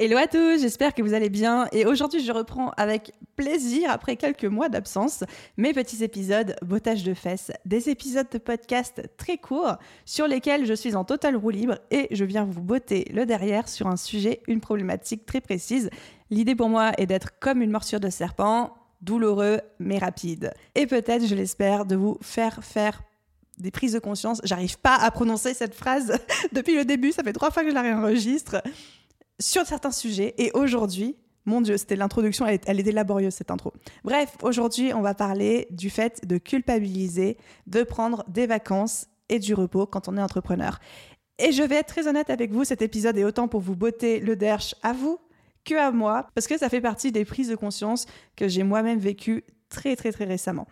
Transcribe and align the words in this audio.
Hello 0.00 0.16
à 0.16 0.28
tous, 0.28 0.60
j'espère 0.60 0.94
que 0.94 1.02
vous 1.02 1.12
allez 1.12 1.28
bien 1.28 1.66
et 1.72 1.84
aujourd'hui 1.84 2.22
je 2.22 2.30
reprends 2.30 2.70
avec 2.76 3.10
plaisir 3.34 3.90
après 3.90 4.14
quelques 4.14 4.44
mois 4.44 4.68
d'absence 4.68 5.24
mes 5.56 5.72
petits 5.72 6.04
épisodes 6.04 6.54
bottage 6.64 7.02
de 7.02 7.14
fesses, 7.14 7.50
des 7.64 7.88
épisodes 7.88 8.28
de 8.30 8.38
podcast 8.38 9.02
très 9.16 9.38
courts 9.38 9.76
sur 10.04 10.28
lesquels 10.28 10.66
je 10.66 10.74
suis 10.74 10.94
en 10.94 11.02
total 11.02 11.34
roue 11.34 11.50
libre 11.50 11.78
et 11.90 12.06
je 12.12 12.24
viens 12.24 12.44
vous 12.44 12.62
botter 12.62 13.10
le 13.12 13.26
derrière 13.26 13.68
sur 13.68 13.88
un 13.88 13.96
sujet, 13.96 14.40
une 14.46 14.60
problématique 14.60 15.26
très 15.26 15.40
précise. 15.40 15.90
L'idée 16.30 16.54
pour 16.54 16.68
moi 16.68 16.92
est 16.96 17.06
d'être 17.06 17.36
comme 17.40 17.60
une 17.60 17.72
morsure 17.72 17.98
de 17.98 18.08
serpent, 18.08 18.76
douloureux 19.00 19.58
mais 19.80 19.98
rapide. 19.98 20.54
Et 20.76 20.86
peut-être, 20.86 21.26
je 21.26 21.34
l'espère, 21.34 21.86
de 21.86 21.96
vous 21.96 22.18
faire 22.20 22.62
faire 22.62 23.02
des 23.58 23.72
prises 23.72 23.94
de 23.94 23.98
conscience. 23.98 24.40
J'arrive 24.44 24.78
pas 24.78 24.94
à 24.94 25.10
prononcer 25.10 25.54
cette 25.54 25.74
phrase 25.74 26.20
depuis 26.52 26.76
le 26.76 26.84
début, 26.84 27.10
ça 27.10 27.24
fait 27.24 27.32
trois 27.32 27.50
fois 27.50 27.64
que 27.64 27.70
je 27.70 27.74
la 27.74 27.82
réenregistre 27.82 28.62
sur 29.40 29.66
certains 29.66 29.90
sujets. 29.90 30.34
Et 30.38 30.50
aujourd'hui, 30.54 31.16
mon 31.44 31.60
Dieu, 31.60 31.76
c'était 31.76 31.96
l'introduction, 31.96 32.46
elle, 32.46 32.60
elle, 32.66 32.80
était 32.80 32.92
laborieuse 32.92 33.34
cette 33.34 33.50
intro. 33.50 33.72
Bref, 34.04 34.36
aujourd'hui, 34.42 34.92
on 34.92 35.00
va 35.00 35.14
parler 35.14 35.66
du 35.70 35.90
fait 35.90 36.26
de 36.26 36.38
culpabiliser, 36.38 37.38
de 37.66 37.82
prendre 37.82 38.24
des 38.28 38.46
vacances 38.46 39.06
et 39.28 39.38
du 39.38 39.54
repos 39.54 39.86
quand 39.86 40.08
on 40.08 40.16
est 40.16 40.22
entrepreneur. 40.22 40.78
Et 41.38 41.52
je 41.52 41.62
vais 41.62 41.76
être 41.76 41.88
très 41.88 42.08
honnête 42.08 42.30
avec 42.30 42.50
vous, 42.52 42.64
cet 42.64 42.82
épisode 42.82 43.16
est 43.16 43.24
autant 43.24 43.48
pour 43.48 43.60
vous 43.60 43.76
botter 43.76 44.20
le 44.20 44.36
derche 44.36 44.74
à 44.82 44.92
vous 44.92 45.18
que 45.64 45.74
à 45.74 45.90
moi, 45.90 46.26
parce 46.34 46.46
que 46.46 46.58
ça 46.58 46.68
fait 46.68 46.80
partie 46.80 47.12
des 47.12 47.24
prises 47.24 47.48
de 47.48 47.54
conscience 47.54 48.06
que 48.36 48.48
j'ai 48.48 48.62
moi-même 48.62 48.98
vécues 48.98 49.44
très 49.68 49.96
très 49.96 50.12
très 50.12 50.24
récemment. 50.24 50.66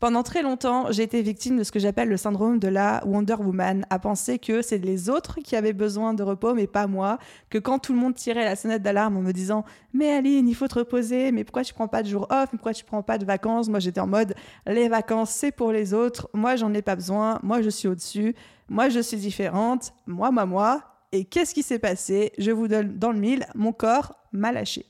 Pendant 0.00 0.22
très 0.22 0.42
longtemps, 0.42 0.92
j'ai 0.92 1.02
été 1.02 1.22
victime 1.22 1.56
de 1.56 1.64
ce 1.64 1.72
que 1.72 1.80
j'appelle 1.80 2.08
le 2.08 2.16
syndrome 2.16 2.60
de 2.60 2.68
la 2.68 3.02
Wonder 3.04 3.34
Woman, 3.34 3.84
à 3.90 3.98
penser 3.98 4.38
que 4.38 4.62
c'est 4.62 4.78
les 4.78 5.10
autres 5.10 5.40
qui 5.42 5.56
avaient 5.56 5.72
besoin 5.72 6.14
de 6.14 6.22
repos, 6.22 6.54
mais 6.54 6.68
pas 6.68 6.86
moi, 6.86 7.18
que 7.50 7.58
quand 7.58 7.80
tout 7.80 7.92
le 7.92 7.98
monde 7.98 8.14
tirait 8.14 8.44
la 8.44 8.54
sonnette 8.54 8.82
d'alarme 8.82 9.16
en 9.16 9.22
me 9.22 9.32
disant 9.32 9.64
Mais 9.92 10.12
Aline, 10.12 10.48
il 10.48 10.54
faut 10.54 10.68
te 10.68 10.76
reposer, 10.76 11.32
mais 11.32 11.42
pourquoi 11.42 11.64
tu 11.64 11.74
prends 11.74 11.88
pas 11.88 12.04
de 12.04 12.08
jours 12.08 12.28
off, 12.30 12.50
pourquoi 12.50 12.74
tu 12.74 12.84
prends 12.84 13.02
pas 13.02 13.18
de 13.18 13.24
vacances 13.24 13.68
Moi 13.68 13.80
j'étais 13.80 14.00
en 14.00 14.06
mode 14.06 14.36
Les 14.68 14.88
vacances, 14.88 15.30
c'est 15.30 15.50
pour 15.50 15.72
les 15.72 15.92
autres, 15.92 16.30
moi 16.32 16.54
j'en 16.54 16.72
ai 16.74 16.82
pas 16.82 16.94
besoin, 16.94 17.40
moi 17.42 17.60
je 17.60 17.68
suis 17.68 17.88
au-dessus, 17.88 18.36
moi 18.68 18.90
je 18.90 19.00
suis 19.00 19.16
différente, 19.16 19.94
moi, 20.06 20.30
moi, 20.30 20.46
moi. 20.46 20.82
Et 21.10 21.24
qu'est-ce 21.24 21.54
qui 21.54 21.64
s'est 21.64 21.80
passé? 21.80 22.30
Je 22.38 22.52
vous 22.52 22.68
donne 22.68 22.98
dans 22.98 23.10
le 23.10 23.18
mille, 23.18 23.46
mon 23.56 23.72
corps 23.72 24.14
m'a 24.30 24.52
lâché. 24.52 24.86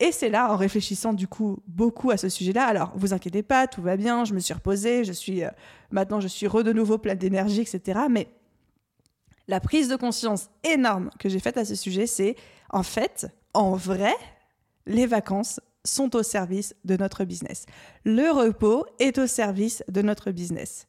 Et 0.00 0.10
c'est 0.10 0.28
là, 0.28 0.52
en 0.52 0.56
réfléchissant 0.56 1.12
du 1.12 1.28
coup 1.28 1.58
beaucoup 1.68 2.10
à 2.10 2.16
ce 2.16 2.28
sujet-là, 2.28 2.66
alors 2.66 2.92
vous 2.96 3.12
inquiétez 3.12 3.42
pas, 3.42 3.68
tout 3.68 3.80
va 3.80 3.96
bien, 3.96 4.24
je 4.24 4.34
me 4.34 4.40
suis 4.40 4.52
reposée, 4.52 5.04
je 5.04 5.12
suis 5.12 5.44
euh, 5.44 5.50
maintenant 5.90 6.20
je 6.20 6.26
suis 6.26 6.48
re 6.48 6.64
de 6.64 6.72
nouveau 6.72 6.98
pleine 6.98 7.18
d'énergie, 7.18 7.60
etc. 7.60 8.00
Mais 8.10 8.28
la 9.46 9.60
prise 9.60 9.88
de 9.88 9.96
conscience 9.96 10.50
énorme 10.64 11.10
que 11.18 11.28
j'ai 11.28 11.38
faite 11.38 11.58
à 11.58 11.64
ce 11.64 11.76
sujet, 11.76 12.06
c'est 12.06 12.34
en 12.70 12.82
fait, 12.82 13.28
en 13.52 13.74
vrai, 13.76 14.14
les 14.86 15.06
vacances 15.06 15.60
sont 15.84 16.16
au 16.16 16.22
service 16.22 16.74
de 16.84 16.96
notre 16.96 17.24
business. 17.24 17.66
Le 18.04 18.30
repos 18.30 18.86
est 18.98 19.18
au 19.18 19.26
service 19.26 19.84
de 19.88 20.02
notre 20.02 20.32
business. 20.32 20.88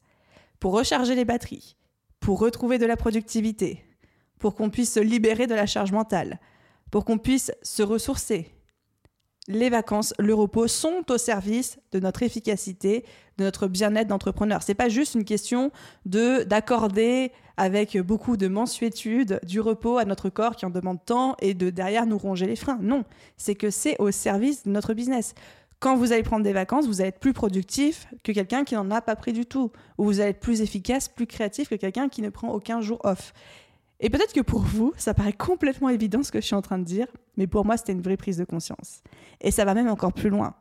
Pour 0.58 0.72
recharger 0.72 1.14
les 1.14 1.24
batteries, 1.24 1.76
pour 2.18 2.40
retrouver 2.40 2.78
de 2.78 2.86
la 2.86 2.96
productivité, 2.96 3.84
pour 4.38 4.54
qu'on 4.54 4.70
puisse 4.70 4.92
se 4.92 5.00
libérer 5.00 5.46
de 5.46 5.54
la 5.54 5.66
charge 5.66 5.92
mentale, 5.92 6.40
pour 6.90 7.04
qu'on 7.04 7.18
puisse 7.18 7.52
se 7.62 7.82
ressourcer, 7.82 8.55
les 9.48 9.70
vacances, 9.70 10.12
le 10.18 10.34
repos 10.34 10.66
sont 10.68 11.04
au 11.10 11.18
service 11.18 11.78
de 11.92 12.00
notre 12.00 12.22
efficacité, 12.22 13.04
de 13.38 13.44
notre 13.44 13.68
bien-être 13.68 14.08
d'entrepreneur. 14.08 14.62
C'est 14.62 14.74
pas 14.74 14.88
juste 14.88 15.14
une 15.14 15.24
question 15.24 15.70
de 16.04 16.42
d'accorder 16.42 17.32
avec 17.56 17.96
beaucoup 17.98 18.36
de 18.36 18.48
mensuétude 18.48 19.40
du 19.44 19.60
repos 19.60 19.98
à 19.98 20.04
notre 20.04 20.28
corps 20.28 20.56
qui 20.56 20.66
en 20.66 20.70
demande 20.70 20.98
tant 21.04 21.36
et 21.40 21.54
de 21.54 21.70
derrière 21.70 22.06
nous 22.06 22.18
ronger 22.18 22.46
les 22.46 22.56
freins. 22.56 22.78
Non, 22.82 23.04
c'est 23.36 23.54
que 23.54 23.70
c'est 23.70 23.96
au 23.98 24.10
service 24.10 24.64
de 24.64 24.70
notre 24.70 24.94
business. 24.94 25.34
Quand 25.78 25.94
vous 25.94 26.12
allez 26.12 26.22
prendre 26.22 26.42
des 26.42 26.54
vacances, 26.54 26.86
vous 26.86 27.00
allez 27.00 27.10
être 27.10 27.20
plus 27.20 27.34
productif 27.34 28.08
que 28.24 28.32
quelqu'un 28.32 28.64
qui 28.64 28.74
n'en 28.74 28.90
a 28.90 29.02
pas 29.02 29.14
pris 29.14 29.32
du 29.32 29.44
tout, 29.44 29.70
ou 29.98 30.04
vous 30.04 30.20
allez 30.20 30.30
être 30.30 30.40
plus 30.40 30.62
efficace, 30.62 31.08
plus 31.08 31.26
créatif 31.26 31.68
que 31.68 31.74
quelqu'un 31.74 32.08
qui 32.08 32.22
ne 32.22 32.30
prend 32.30 32.48
aucun 32.48 32.80
jour 32.80 32.98
off. 33.04 33.34
Et 34.00 34.10
peut-être 34.10 34.32
que 34.32 34.40
pour 34.40 34.60
vous, 34.60 34.92
ça 34.96 35.14
paraît 35.14 35.32
complètement 35.32 35.88
évident 35.88 36.22
ce 36.22 36.30
que 36.30 36.40
je 36.40 36.46
suis 36.46 36.54
en 36.54 36.62
train 36.62 36.78
de 36.78 36.84
dire, 36.84 37.06
mais 37.36 37.46
pour 37.46 37.64
moi, 37.64 37.76
c'était 37.76 37.92
une 37.92 38.02
vraie 38.02 38.16
prise 38.16 38.36
de 38.36 38.44
conscience. 38.44 39.02
Et 39.40 39.50
ça 39.50 39.64
va 39.64 39.74
même 39.74 39.88
encore 39.88 40.12
plus 40.12 40.28
loin. 40.28 40.54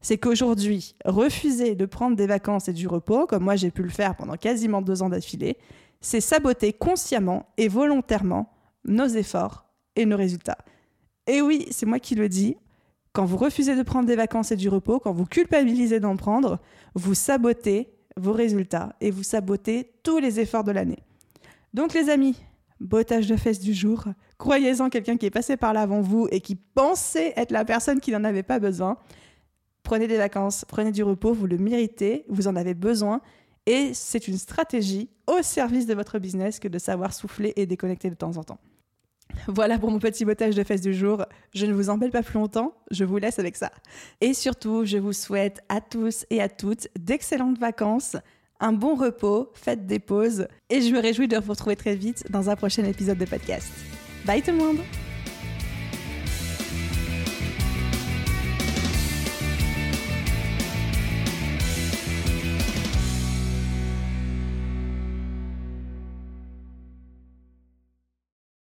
C'est 0.00 0.16
qu'aujourd'hui, 0.16 0.94
refuser 1.04 1.74
de 1.74 1.84
prendre 1.84 2.16
des 2.16 2.26
vacances 2.26 2.68
et 2.68 2.72
du 2.72 2.86
repos, 2.86 3.26
comme 3.26 3.44
moi 3.44 3.56
j'ai 3.56 3.70
pu 3.70 3.82
le 3.82 3.88
faire 3.88 4.16
pendant 4.16 4.36
quasiment 4.36 4.80
deux 4.80 5.02
ans 5.02 5.08
d'affilée, 5.08 5.58
c'est 6.00 6.20
saboter 6.20 6.72
consciemment 6.72 7.46
et 7.56 7.68
volontairement 7.68 8.52
nos 8.84 9.08
efforts 9.08 9.66
et 9.96 10.06
nos 10.06 10.16
résultats. 10.16 10.58
Et 11.26 11.42
oui, 11.42 11.66
c'est 11.70 11.86
moi 11.86 11.98
qui 11.98 12.14
le 12.14 12.28
dis, 12.28 12.56
quand 13.12 13.24
vous 13.24 13.36
refusez 13.36 13.74
de 13.74 13.82
prendre 13.82 14.06
des 14.06 14.16
vacances 14.16 14.52
et 14.52 14.56
du 14.56 14.68
repos, 14.68 15.00
quand 15.00 15.12
vous 15.12 15.26
culpabilisez 15.26 15.98
d'en 15.98 16.16
prendre, 16.16 16.60
vous 16.94 17.14
sabotez 17.14 17.92
vos 18.16 18.32
résultats 18.32 18.94
et 19.00 19.10
vous 19.10 19.24
sabotez 19.24 19.92
tous 20.02 20.18
les 20.18 20.38
efforts 20.40 20.64
de 20.64 20.72
l'année. 20.72 21.02
Donc 21.74 21.94
les 21.94 22.08
amis, 22.08 22.36
bottage 22.80 23.26
de 23.26 23.36
fesses 23.36 23.60
du 23.60 23.74
jour. 23.74 24.04
Croyez-en 24.38 24.88
quelqu'un 24.88 25.16
qui 25.16 25.26
est 25.26 25.30
passé 25.30 25.56
par 25.56 25.72
là 25.72 25.82
avant 25.82 26.00
vous 26.00 26.28
et 26.30 26.40
qui 26.40 26.54
pensait 26.54 27.32
être 27.36 27.50
la 27.50 27.64
personne 27.64 28.00
qui 28.00 28.12
n'en 28.12 28.24
avait 28.24 28.42
pas 28.42 28.58
besoin. 28.58 28.96
Prenez 29.82 30.06
des 30.06 30.18
vacances, 30.18 30.64
prenez 30.66 30.92
du 30.92 31.02
repos, 31.02 31.32
vous 31.32 31.46
le 31.46 31.58
méritez, 31.58 32.24
vous 32.28 32.48
en 32.48 32.56
avez 32.56 32.74
besoin. 32.74 33.20
Et 33.66 33.92
c'est 33.94 34.28
une 34.28 34.38
stratégie 34.38 35.10
au 35.26 35.42
service 35.42 35.86
de 35.86 35.94
votre 35.94 36.18
business 36.18 36.58
que 36.58 36.68
de 36.68 36.78
savoir 36.78 37.12
souffler 37.12 37.52
et 37.56 37.66
déconnecter 37.66 38.10
de 38.10 38.14
temps 38.14 38.36
en 38.36 38.44
temps. 38.44 38.58
Voilà 39.46 39.78
pour 39.78 39.90
mon 39.90 39.98
petit 39.98 40.24
bottage 40.24 40.54
de 40.54 40.64
fesses 40.64 40.80
du 40.80 40.94
jour. 40.94 41.24
Je 41.54 41.66
ne 41.66 41.72
vous 41.72 41.90
embête 41.90 42.12
pas 42.12 42.22
plus 42.22 42.38
longtemps, 42.38 42.74
je 42.90 43.04
vous 43.04 43.18
laisse 43.18 43.38
avec 43.38 43.56
ça. 43.56 43.70
Et 44.20 44.34
surtout, 44.34 44.84
je 44.84 44.96
vous 44.98 45.12
souhaite 45.12 45.62
à 45.68 45.80
tous 45.80 46.24
et 46.30 46.40
à 46.40 46.48
toutes 46.48 46.88
d'excellentes 46.98 47.58
vacances 47.58 48.16
un 48.60 48.72
bon 48.72 48.94
repos, 48.94 49.50
faites 49.54 49.86
des 49.86 49.98
pauses 49.98 50.48
et 50.70 50.80
je 50.80 50.92
me 50.92 51.00
réjouis 51.00 51.28
de 51.28 51.36
vous 51.36 51.52
retrouver 51.52 51.76
très 51.76 51.94
vite 51.94 52.24
dans 52.30 52.50
un 52.50 52.56
prochain 52.56 52.84
épisode 52.84 53.18
de 53.18 53.24
podcast. 53.24 53.68
Bye 54.26 54.42
tout 54.42 54.50
le 54.50 54.58
monde 54.58 54.78